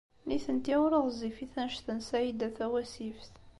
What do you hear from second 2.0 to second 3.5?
Saɛida Tawasift.